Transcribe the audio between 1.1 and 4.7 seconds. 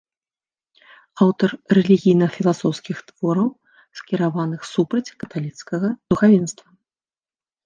Аўтар рэлігійна-філасофскіх твораў, скіраваных